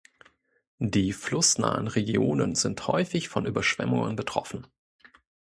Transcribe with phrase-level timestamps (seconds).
[0.79, 4.65] Die flussnahen Regionen sind häufig von Überschwemmungen betroffen.